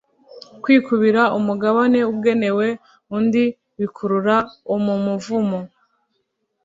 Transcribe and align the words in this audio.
kwikubira 0.63 1.21
umugabane 1.37 1.99
ugenewe 2.13 2.67
undi 3.17 3.43
bikurura 3.77 4.35
umumuvumo 4.75 5.59